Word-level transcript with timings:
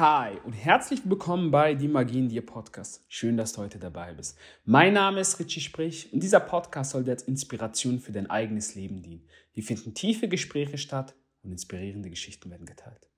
Hi 0.00 0.32
und 0.44 0.52
herzlich 0.54 1.02
willkommen 1.04 1.50
bei 1.50 1.74
Die 1.74 1.86
Magie 1.86 2.20
in 2.20 2.30
dir 2.30 2.40
Podcast. 2.40 3.04
Schön, 3.08 3.36
dass 3.36 3.52
du 3.52 3.60
heute 3.60 3.78
dabei 3.78 4.14
bist. 4.14 4.38
Mein 4.64 4.94
Name 4.94 5.20
ist 5.20 5.38
Richie 5.38 5.60
Sprich 5.60 6.10
und 6.14 6.22
dieser 6.22 6.40
Podcast 6.40 6.92
soll 6.92 7.04
dir 7.04 7.10
als 7.10 7.24
Inspiration 7.24 8.00
für 8.00 8.10
dein 8.10 8.30
eigenes 8.30 8.74
Leben 8.74 9.02
dienen. 9.02 9.28
Hier 9.50 9.62
finden 9.62 9.92
tiefe 9.92 10.26
Gespräche 10.26 10.78
statt 10.78 11.14
und 11.42 11.52
inspirierende 11.52 12.08
Geschichten 12.08 12.50
werden 12.50 12.64
geteilt. 12.64 13.10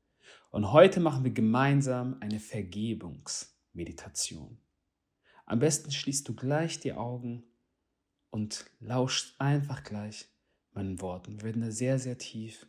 Und 0.50 0.72
heute 0.72 0.98
machen 0.98 1.22
wir 1.22 1.30
gemeinsam 1.30 2.16
eine 2.18 2.40
Vergebungsmeditation. 2.40 4.58
Am 5.46 5.60
besten 5.60 5.92
schließt 5.92 6.28
du 6.28 6.34
gleich 6.34 6.80
die 6.80 6.94
Augen 6.94 7.44
und 8.30 8.64
lauschst 8.80 9.40
einfach 9.40 9.84
gleich 9.84 10.26
meinen 10.72 11.00
Worten. 11.00 11.36
Wir 11.36 11.44
werden 11.44 11.62
da 11.62 11.70
sehr, 11.70 12.00
sehr 12.00 12.18
tief 12.18 12.66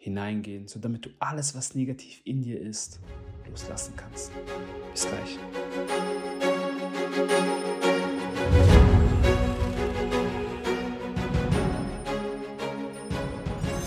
hineingehen, 0.00 0.66
so 0.66 0.80
damit 0.80 1.04
du 1.04 1.10
alles, 1.18 1.54
was 1.54 1.74
negativ 1.74 2.22
in 2.24 2.42
dir 2.42 2.58
ist, 2.58 3.00
loslassen 3.46 3.94
kannst. 3.96 4.32
Bis 4.92 5.06
gleich. 5.06 5.38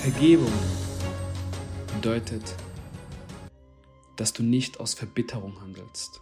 Vergebung 0.02 0.54
bedeutet, 1.96 2.56
dass 4.16 4.34
du 4.34 4.44
nicht 4.44 4.80
aus 4.80 4.94
Verbitterung 4.94 5.60
handelst. 5.62 6.22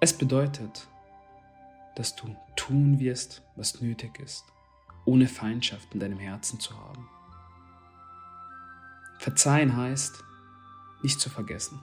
Es 0.00 0.12
bedeutet, 0.12 0.88
dass 1.94 2.16
du 2.16 2.34
tun 2.56 2.98
wirst, 2.98 3.42
was 3.54 3.80
nötig 3.80 4.18
ist, 4.18 4.44
ohne 5.04 5.28
Feindschaft 5.28 5.94
in 5.94 6.00
deinem 6.00 6.18
Herzen 6.18 6.58
zu 6.58 6.76
haben. 6.76 7.08
Verzeihen 9.18 9.76
heißt, 9.76 10.22
nicht 11.02 11.20
zu 11.20 11.30
vergessen. 11.30 11.80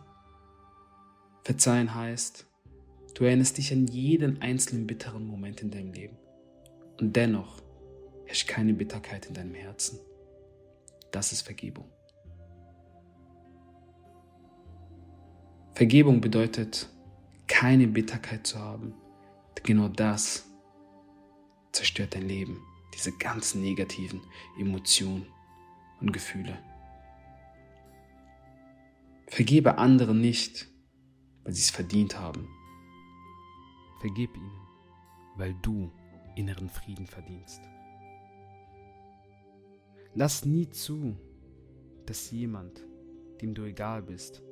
Verzeihen 1.44 1.94
heißt, 1.94 2.46
du 3.16 3.24
erinnerst 3.24 3.58
dich 3.58 3.72
an 3.72 3.88
jeden 3.88 4.42
einzelnen 4.42 4.88
bitteren 4.88 5.26
Moment 5.26 5.62
in 5.62 5.72
deinem 5.72 5.94
Leben. 5.94 6.18
Und 7.00 7.16
dennoch 7.16 7.62
herrscht 8.26 8.48
keine 8.48 8.74
Bitterkeit 8.74 9.26
in 9.26 9.34
deinem 9.34 9.56
Herzen. 9.56 10.00
Das 11.12 11.32
ist 11.32 11.42
Vergebung. 11.42 11.86
Vergebung 15.74 16.22
bedeutet, 16.22 16.90
keine 17.48 17.88
Bitterkeit 17.88 18.46
zu 18.46 18.60
haben. 18.60 18.94
Genau 19.64 19.88
das 19.88 20.46
zerstört 21.72 22.16
dein 22.16 22.28
Leben. 22.28 22.60
Diese 22.94 23.12
ganzen 23.12 23.62
negativen 23.62 24.22
Emotionen 24.60 25.26
und 26.00 26.12
Gefühle. 26.12 26.58
Vergebe 29.32 29.78
anderen 29.78 30.20
nicht, 30.20 30.68
weil 31.46 31.54
sie 31.54 31.62
es 31.62 31.70
verdient 31.70 32.20
haben. 32.20 32.50
Vergib 34.02 34.36
ihnen, 34.36 34.68
weil 35.38 35.56
du 35.62 35.90
inneren 36.36 36.68
Frieden 36.68 37.08
verdienst. 37.08 37.62
Lass 40.16 40.44
nie 40.44 40.70
zu, 40.70 41.16
dass 42.06 42.30
jemand, 42.32 42.84
dem 43.42 43.54
du 43.54 43.64
egal 43.64 44.02
bist, 44.02 44.44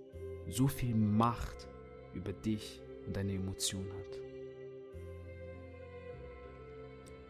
so 0.48 0.70
viel 0.70 0.96
Macht 0.96 1.68
über 2.14 2.32
dich 2.32 2.82
und 3.06 3.18
deine 3.18 3.34
Emotionen 3.34 3.92
hat. 3.92 4.20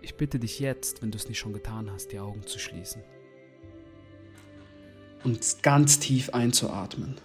Ich 0.04 0.14
bitte 0.14 0.38
dich 0.38 0.60
jetzt, 0.60 1.02
wenn 1.02 1.10
du 1.10 1.18
es 1.18 1.28
nicht 1.28 1.40
schon 1.40 1.54
getan 1.54 1.90
hast, 1.90 2.12
die 2.12 2.20
Augen 2.20 2.46
zu 2.46 2.60
schließen 2.60 3.02
und 5.24 5.64
ganz 5.64 5.98
tief 5.98 6.30
einzuatmen 6.30 7.20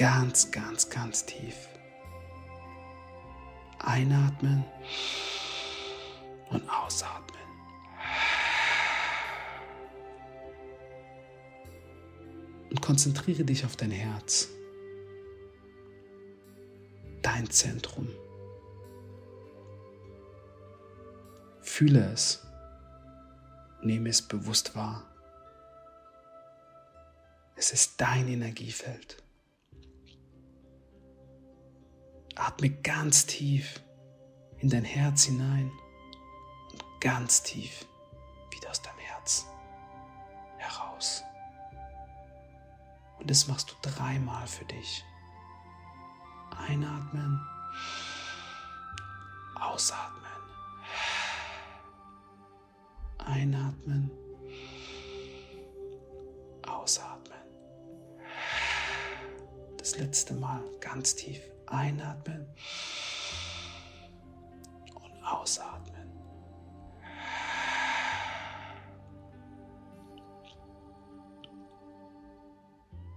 ganz, 0.00 0.50
ganz, 0.50 0.88
ganz 0.88 1.26
tief. 1.26 1.68
Einatmen 3.80 4.64
und 6.48 6.66
ausatmen. 6.70 7.42
Und 12.70 12.80
konzentriere 12.80 13.44
dich 13.44 13.66
auf 13.66 13.76
dein 13.76 13.90
Herz, 13.90 14.48
dein 17.20 17.50
Zentrum. 17.50 18.08
Fühle 21.60 22.10
es, 22.10 22.46
nehme 23.82 24.08
es 24.08 24.22
bewusst 24.22 24.74
wahr. 24.74 25.04
Es 27.54 27.70
ist 27.70 28.00
dein 28.00 28.28
Energiefeld. 28.28 29.22
Atme 32.40 32.70
ganz 32.70 33.26
tief 33.26 33.82
in 34.58 34.70
dein 34.70 34.84
Herz 34.84 35.24
hinein 35.24 35.70
und 36.72 37.00
ganz 37.00 37.42
tief 37.42 37.86
wieder 38.50 38.70
aus 38.70 38.80
deinem 38.80 38.98
Herz 38.98 39.46
heraus. 40.56 41.22
Und 43.18 43.30
das 43.30 43.46
machst 43.46 43.70
du 43.70 43.74
dreimal 43.90 44.46
für 44.46 44.64
dich. 44.64 45.04
Einatmen, 46.66 47.46
ausatmen. 49.54 50.20
Einatmen, 53.18 54.10
ausatmen. 56.66 57.38
Das 59.76 59.98
letzte 59.98 60.32
Mal 60.34 60.62
ganz 60.80 61.14
tief 61.14 61.40
Einatmen 61.70 62.46
und 64.94 65.24
ausatmen. 65.24 66.10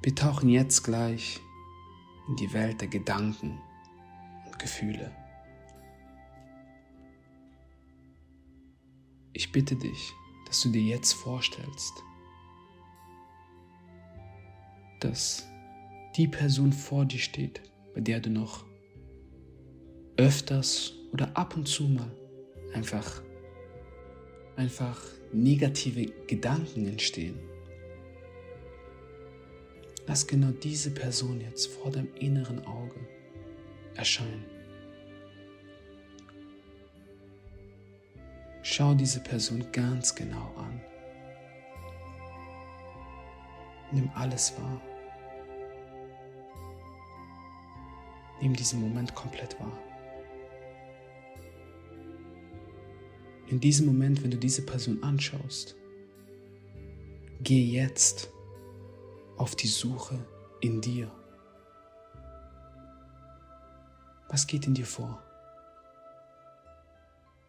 Wir 0.02 0.16
tauchen 0.16 0.50
jetzt 0.50 0.84
gleich 0.84 1.40
in 2.28 2.36
die 2.36 2.52
Welt 2.54 2.82
der 2.82 2.90
Gedanken 2.90 3.62
und 4.46 4.60
Gefühle. 4.60 5.12
Ich 9.32 9.52
bitte 9.52 9.76
dich, 9.76 10.14
dass 10.46 10.62
du 10.62 10.70
dir 10.70 10.84
jetzt 10.84 11.14
vorstellst, 11.14 12.04
dass 15.00 15.48
die 16.16 16.28
Person 16.28 16.72
vor 16.72 17.06
dir 17.06 17.20
steht, 17.20 17.62
bei 17.94 18.02
der 18.02 18.20
du 18.20 18.30
noch 18.30 18.66
öfters 20.18 20.94
oder 21.12 21.36
ab 21.36 21.56
und 21.56 21.68
zu 21.68 21.84
mal 21.84 22.12
einfach, 22.74 23.22
einfach 24.56 25.02
negative 25.32 26.06
Gedanken 26.28 26.88
entstehen. 26.88 27.40
Lass 30.06 30.28
genau 30.28 30.52
diese 30.52 30.92
Person 30.92 31.40
jetzt 31.40 31.68
vor 31.68 31.92
deinem 31.92 32.14
inneren 32.16 32.66
Auge 32.66 33.00
erscheinen. 33.96 34.46
Schau 38.64 38.94
diese 38.94 39.22
Person 39.22 39.66
ganz 39.72 40.14
genau 40.16 40.54
an. 40.58 40.82
Nimm 43.92 44.10
alles 44.16 44.58
wahr. 44.58 44.82
Nimm 48.44 48.58
diesen 48.58 48.82
Moment 48.82 49.16
komplett 49.16 49.58
wahr. 49.62 49.72
In 53.48 53.62
diesem 53.62 53.86
Moment, 53.86 54.22
wenn 54.22 54.32
du 54.32 54.38
diese 54.38 54.66
Person 54.66 55.02
anschaust, 55.02 55.78
geh 57.40 57.64
jetzt 57.64 58.30
auf 59.38 59.56
die 59.56 59.68
Suche 59.68 60.20
in 60.60 60.82
dir. 60.82 61.10
Was 64.28 64.46
geht 64.46 64.68
in 64.68 64.74
dir 64.74 64.88
vor? 64.88 65.24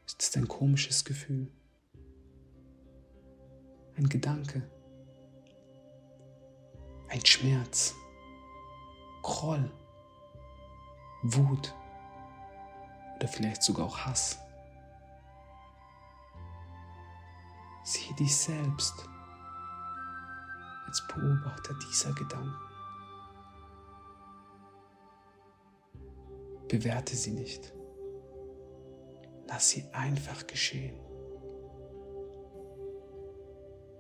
Ist 0.07 0.23
es 0.23 0.37
ein 0.37 0.47
komisches 0.47 1.05
Gefühl? 1.05 1.51
Ein 3.97 4.09
Gedanke? 4.09 4.63
Ein 7.09 7.27
Schmerz? 7.27 7.97
Groll? 9.25 9.69
Wut 11.25 11.75
oder 13.17 13.29
vielleicht 13.29 13.63
sogar 13.63 13.87
auch 13.87 13.99
Hass. 13.99 14.39
Sieh 17.83 18.15
dich 18.15 18.37
selbst 18.37 19.09
als 20.87 21.07
Beobachter 21.09 21.75
dieser 21.75 22.13
Gedanken. 22.13 22.55
Bewerte 26.69 27.17
sie 27.17 27.33
nicht. 27.33 27.73
Lass 29.47 29.71
sie 29.71 29.89
einfach 29.93 30.47
geschehen. 30.47 30.99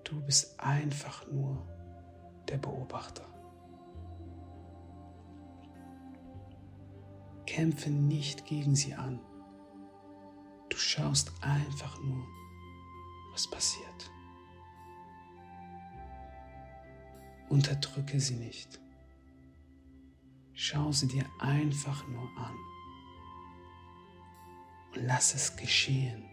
Du 0.04 0.20
bist 0.26 0.60
einfach 0.60 1.26
nur 1.26 1.66
der 2.48 2.58
Beobachter. 2.58 3.33
Kämpfe 7.54 7.88
nicht 7.88 8.46
gegen 8.46 8.74
sie 8.74 8.94
an. 8.94 9.20
Du 10.70 10.76
schaust 10.76 11.30
einfach 11.40 12.02
nur, 12.02 12.26
was 13.30 13.48
passiert. 13.48 14.10
Unterdrücke 17.48 18.18
sie 18.18 18.34
nicht. 18.34 18.80
Schau 20.54 20.90
sie 20.90 21.06
dir 21.06 21.26
einfach 21.38 22.04
nur 22.08 22.28
an. 22.36 22.56
Und 24.92 25.04
lass 25.06 25.32
es 25.36 25.56
geschehen. 25.56 26.24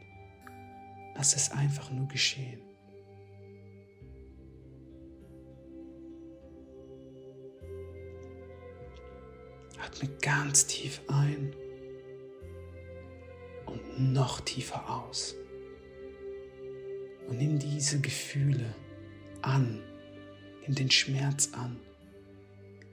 Lass 1.13 1.35
es 1.35 1.51
einfach 1.51 1.91
nur 1.91 2.07
geschehen. 2.07 2.63
Atme 9.91 10.09
ganz 10.21 10.67
tief 10.67 11.01
ein 11.07 11.53
und 13.65 14.13
noch 14.13 14.39
tiefer 14.41 14.89
aus. 14.89 15.35
Und 17.27 17.37
nimm 17.37 17.59
diese 17.59 17.99
Gefühle 17.99 18.73
an, 19.41 19.81
nimm 20.61 20.75
den 20.75 20.89
Schmerz 20.89 21.49
an. 21.53 21.77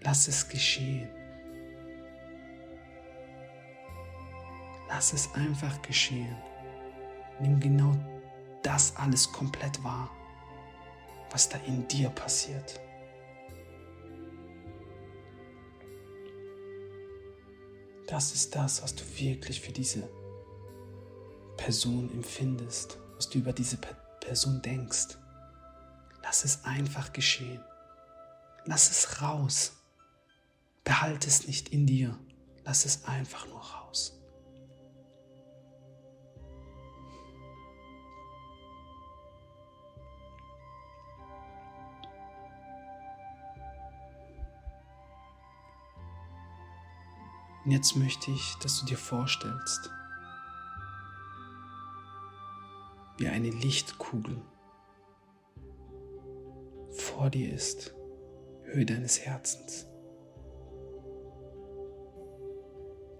Lass 0.00 0.26
es 0.28 0.48
geschehen. 0.48 1.08
Lass 4.88 5.12
es 5.12 5.32
einfach 5.34 5.80
geschehen. 5.82 6.36
Nimm 7.40 7.60
genau 7.60 7.96
das 8.62 8.96
alles 8.96 9.30
komplett 9.30 9.82
wahr, 9.84 10.10
was 11.30 11.48
da 11.48 11.58
in 11.66 11.86
dir 11.86 12.08
passiert. 12.10 12.80
Das 18.08 18.32
ist 18.32 18.56
das, 18.56 18.82
was 18.82 18.94
du 18.94 19.04
wirklich 19.18 19.60
für 19.60 19.70
diese 19.70 20.08
Person 21.58 22.10
empfindest, 22.10 22.96
was 23.16 23.28
du 23.28 23.38
über 23.38 23.52
diese 23.52 23.76
Person 24.20 24.62
denkst. 24.62 25.18
Lass 26.22 26.44
es 26.44 26.64
einfach 26.64 27.12
geschehen. 27.12 27.62
Lass 28.64 28.90
es 28.90 29.20
raus. 29.20 29.72
Behalte 30.84 31.28
es 31.28 31.46
nicht 31.46 31.68
in 31.68 31.86
dir. 31.86 32.18
Lass 32.64 32.86
es 32.86 33.04
einfach 33.04 33.46
nur 33.46 33.60
raus. 33.60 34.17
Und 47.68 47.72
jetzt 47.72 47.96
möchte 47.96 48.30
ich, 48.30 48.54
dass 48.62 48.80
du 48.80 48.86
dir 48.86 48.96
vorstellst, 48.96 49.90
wie 53.18 53.28
eine 53.28 53.50
Lichtkugel 53.50 54.40
vor 56.88 57.28
dir 57.28 57.52
ist, 57.52 57.94
Höhe 58.62 58.86
deines 58.86 59.20
Herzens. 59.20 59.84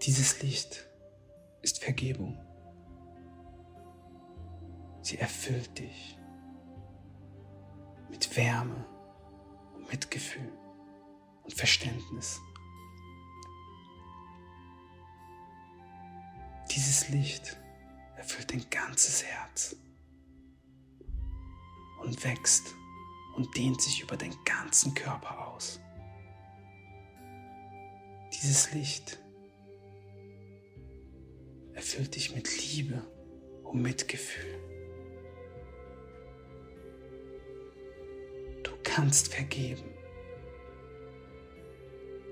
Dieses 0.00 0.43
Licht 0.43 0.89
ist 1.61 1.85
Vergebung. 1.85 2.39
Sie 5.03 5.19
erfüllt 5.19 5.79
dich 5.79 6.19
mit 8.09 8.35
Wärme 8.35 8.87
Mitgefühl 9.91 10.51
und 11.43 11.53
Verständnis. 11.53 12.41
Dieses 16.79 17.09
Licht 17.09 17.57
erfüllt 18.17 18.53
dein 18.53 18.65
ganzes 18.71 19.25
Herz 19.25 19.75
und 22.01 22.23
wächst 22.23 22.73
und 23.35 23.57
dehnt 23.57 23.83
sich 23.83 24.01
über 24.01 24.17
deinen 24.17 24.37
ganzen 24.45 24.95
Körper 24.95 25.49
aus. 25.49 25.81
Dieses 28.33 28.73
Licht 28.75 29.19
erfüllt 31.75 32.15
dich 32.15 32.33
mit 32.37 32.49
Liebe 32.63 33.03
und 33.65 33.83
Mitgefühl. 33.83 34.61
Du 38.63 38.71
kannst 38.85 39.35
vergeben. 39.35 39.91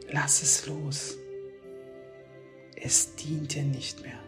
Lass 0.08 0.40
es 0.40 0.68
los. 0.68 1.16
Es 2.76 3.16
dient 3.16 3.52
dir 3.52 3.64
nicht 3.64 4.02
mehr. 4.02 4.25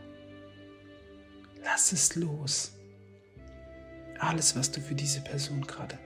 Lass 1.70 1.93
es 1.93 2.15
los. 2.17 2.73
Alles, 4.19 4.56
was 4.56 4.73
du 4.73 4.81
für 4.81 4.94
diese 4.94 5.20
Person 5.20 5.61
gerade 5.67 5.99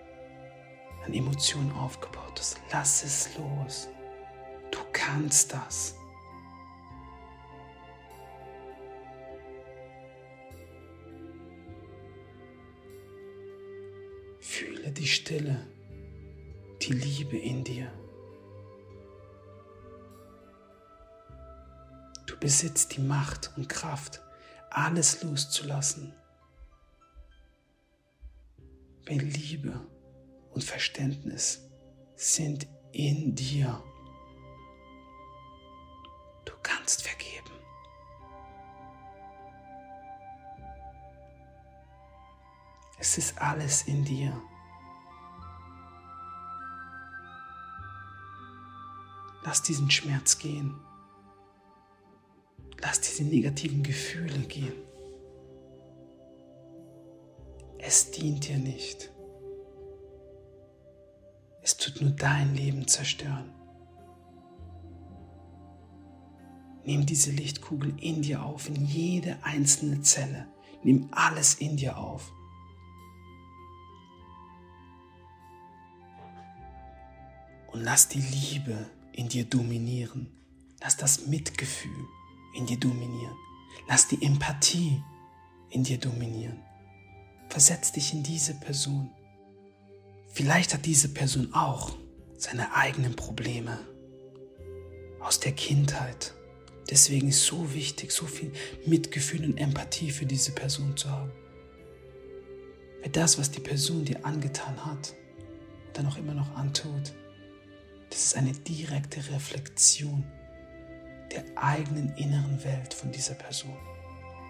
an 1.06 1.14
Emotionen 1.14 1.70
aufgebaut 1.70 2.36
hast, 2.36 2.58
lass 2.72 3.04
es 3.04 3.38
los. 3.38 3.88
Du 4.72 4.80
kannst 4.92 5.52
das. 5.52 5.94
Fühle 14.40 14.90
die 14.90 15.06
Stille, 15.06 15.64
die 16.82 16.92
Liebe 16.92 17.38
in 17.38 17.62
dir. 17.62 17.92
Du 22.26 22.36
besitzt 22.38 22.96
die 22.96 23.00
Macht 23.00 23.52
und 23.56 23.68
Kraft, 23.68 24.20
alles 24.76 25.22
loszulassen. 25.22 26.14
Weil 29.06 29.18
Liebe 29.18 29.86
und 30.50 30.64
Verständnis 30.64 31.68
sind 32.14 32.66
in 32.92 33.34
dir. 33.34 33.82
Du 36.44 36.52
kannst 36.62 37.02
vergeben. 37.02 37.50
Es 42.98 43.18
ist 43.18 43.36
alles 43.38 43.82
in 43.82 44.04
dir. 44.04 44.40
Lass 49.44 49.60
diesen 49.62 49.90
Schmerz 49.90 50.38
gehen. 50.38 50.78
Lass 52.82 53.00
diese 53.00 53.22
negativen 53.22 53.84
Gefühle 53.84 54.40
gehen. 54.40 54.74
Es 57.78 58.10
dient 58.10 58.48
dir 58.48 58.58
nicht. 58.58 59.10
Es 61.62 61.76
tut 61.76 62.00
nur 62.00 62.10
dein 62.10 62.54
Leben 62.56 62.88
zerstören. 62.88 63.52
Nimm 66.84 67.06
diese 67.06 67.30
Lichtkugel 67.30 67.94
in 68.00 68.22
dir 68.22 68.42
auf, 68.42 68.68
in 68.68 68.84
jede 68.84 69.38
einzelne 69.44 70.00
Zelle. 70.02 70.48
Nimm 70.82 71.08
alles 71.12 71.54
in 71.54 71.76
dir 71.76 71.96
auf. 71.96 72.32
Und 77.70 77.82
lass 77.82 78.08
die 78.08 78.20
Liebe 78.20 78.90
in 79.12 79.28
dir 79.28 79.44
dominieren. 79.44 80.26
Lass 80.80 80.96
das 80.96 81.28
Mitgefühl 81.28 82.08
in 82.54 82.66
dir 82.66 82.78
dominieren. 82.78 83.36
Lass 83.88 84.08
die 84.08 84.22
Empathie 84.22 85.02
in 85.70 85.84
dir 85.84 85.98
dominieren. 85.98 86.60
Versetz 87.48 87.92
dich 87.92 88.12
in 88.12 88.22
diese 88.22 88.54
Person. 88.54 89.10
Vielleicht 90.28 90.72
hat 90.72 90.86
diese 90.86 91.08
Person 91.08 91.52
auch 91.52 91.96
seine 92.36 92.74
eigenen 92.74 93.16
Probleme 93.16 93.78
aus 95.20 95.40
der 95.40 95.52
Kindheit. 95.52 96.34
Deswegen 96.90 97.28
ist 97.28 97.44
so 97.44 97.74
wichtig, 97.74 98.12
so 98.12 98.26
viel 98.26 98.52
Mitgefühl 98.86 99.44
und 99.44 99.58
Empathie 99.58 100.10
für 100.10 100.26
diese 100.26 100.52
Person 100.52 100.96
zu 100.96 101.10
haben. 101.10 101.30
Weil 103.02 103.10
das, 103.10 103.38
was 103.38 103.50
die 103.50 103.60
Person 103.60 104.04
dir 104.04 104.24
angetan 104.24 104.84
hat, 104.84 105.14
dann 105.92 106.06
auch 106.06 106.16
immer 106.16 106.34
noch 106.34 106.54
antut, 106.56 107.12
das 108.10 108.26
ist 108.26 108.36
eine 108.36 108.52
direkte 108.52 109.18
Reflexion 109.32 110.24
der 111.32 111.44
eigenen 111.56 112.14
inneren 112.16 112.62
Welt 112.64 112.94
von 112.94 113.10
dieser 113.10 113.34
Person. 113.34 113.76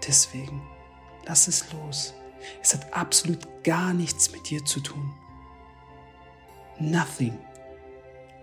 Deswegen, 0.06 0.62
lass 1.26 1.48
es 1.48 1.72
los. 1.72 2.14
Es 2.62 2.74
hat 2.74 2.92
absolut 2.92 3.46
gar 3.62 3.94
nichts 3.94 4.32
mit 4.32 4.50
dir 4.50 4.64
zu 4.64 4.80
tun. 4.80 5.12
Nothing. 6.78 7.38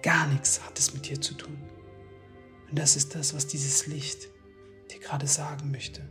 Gar 0.02 0.28
nichts 0.28 0.62
hat 0.64 0.80
es 0.80 0.94
mit 0.94 1.10
dir 1.10 1.20
zu 1.20 1.34
tun. 1.34 1.58
Und 2.70 2.80
das 2.80 2.96
ist 2.96 3.16
das, 3.16 3.34
was 3.34 3.48
dieses 3.48 3.88
Licht 3.88 4.30
dir 4.92 5.00
gerade 5.00 5.28
sagen 5.28 5.72
möchte. 5.72 6.08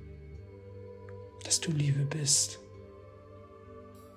Dass 1.44 1.60
du 1.60 1.70
Liebe 1.70 2.04
bist. 2.04 2.58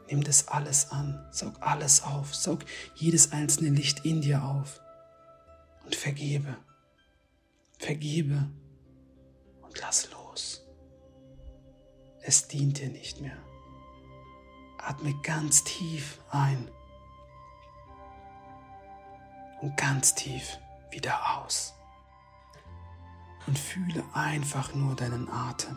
Nimm 0.09 0.23
das 0.25 0.49
alles 0.49 0.91
an, 0.91 1.25
saug 1.31 1.53
alles 1.61 2.03
auf, 2.03 2.35
saug 2.35 2.65
jedes 2.95 3.31
einzelne 3.31 3.69
Licht 3.69 4.03
in 4.03 4.19
dir 4.19 4.43
auf 4.43 4.81
und 5.85 5.95
vergebe. 5.95 6.57
Vergebe 7.81 8.47
und 9.63 9.81
lass 9.81 10.11
los. 10.11 10.61
Es 12.21 12.47
dient 12.47 12.77
dir 12.77 12.89
nicht 12.89 13.21
mehr. 13.21 13.37
Atme 14.77 15.15
ganz 15.23 15.63
tief 15.63 16.19
ein 16.29 16.69
und 19.61 19.75
ganz 19.77 20.13
tief 20.13 20.59
wieder 20.91 21.39
aus. 21.39 21.73
Und 23.47 23.57
fühle 23.57 24.03
einfach 24.13 24.75
nur 24.75 24.95
deinen 24.95 25.27
Atem. 25.27 25.75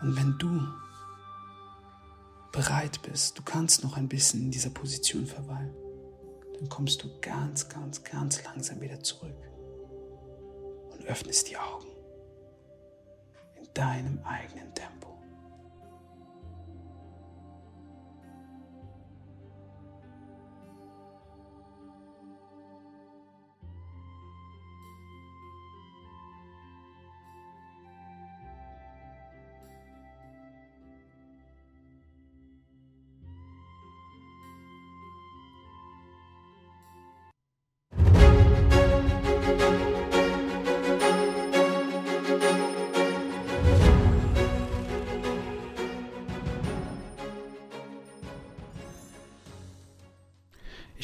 Und 0.00 0.14
wenn 0.14 0.38
du 0.38 0.64
bereit 2.52 3.02
bist, 3.02 3.36
du 3.36 3.42
kannst 3.42 3.82
noch 3.82 3.96
ein 3.96 4.08
bisschen 4.08 4.42
in 4.42 4.52
dieser 4.52 4.70
Position 4.70 5.26
verweilen, 5.26 5.74
dann 6.56 6.68
kommst 6.68 7.02
du 7.02 7.20
ganz, 7.20 7.68
ganz, 7.68 8.04
ganz 8.04 8.44
langsam 8.44 8.80
wieder 8.80 9.02
zurück 9.02 9.47
öffnest 11.08 11.48
die 11.50 11.56
Augen 11.56 11.88
in 13.56 13.66
deinem 13.74 14.20
eigenen 14.24 14.74
Tempo. 14.74 15.07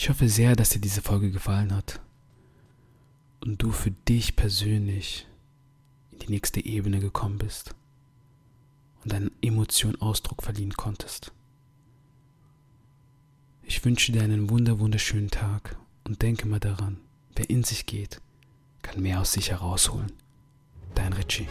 Ich 0.04 0.10
hoffe 0.10 0.28
sehr, 0.28 0.54
dass 0.54 0.68
dir 0.68 0.80
diese 0.80 1.00
Folge 1.00 1.30
gefallen 1.30 1.74
hat 1.74 1.98
und 3.40 3.62
du 3.62 3.72
für 3.72 3.90
dich 3.90 4.36
persönlich 4.36 5.26
in 6.10 6.18
die 6.18 6.28
nächste 6.28 6.62
Ebene 6.62 7.00
gekommen 7.00 7.38
bist 7.38 7.74
und 9.02 9.14
deinen 9.14 9.30
Emotionen 9.40 9.98
Ausdruck 10.02 10.42
verliehen 10.42 10.74
konntest. 10.74 11.32
Ich 13.62 13.82
wünsche 13.82 14.12
dir 14.12 14.22
einen 14.22 14.50
wunder 14.50 14.78
wunderschönen 14.78 15.30
Tag 15.30 15.78
und 16.04 16.20
denke 16.20 16.46
mal 16.46 16.60
daran, 16.60 16.98
wer 17.34 17.48
in 17.48 17.64
sich 17.64 17.86
geht, 17.86 18.20
kann 18.82 19.00
mehr 19.00 19.22
aus 19.22 19.32
sich 19.32 19.52
herausholen. 19.52 20.12
Dein 20.94 21.14
Richie. 21.14 21.48